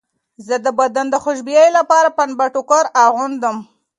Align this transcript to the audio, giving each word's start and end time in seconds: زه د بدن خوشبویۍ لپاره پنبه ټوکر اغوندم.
زه 0.45 0.55
د 0.65 0.67
بدن 0.79 1.07
خوشبویۍ 1.23 1.69
لپاره 1.77 2.15
پنبه 2.17 2.45
ټوکر 2.53 2.85
اغوندم. 3.05 3.57